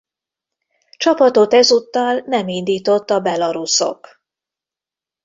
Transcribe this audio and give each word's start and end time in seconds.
Csapatot 0.97 1.53
ezúttal 1.53 2.23
nem 2.25 2.47
indított 2.47 3.09
a 3.09 3.19
belaruszok. 3.19 4.21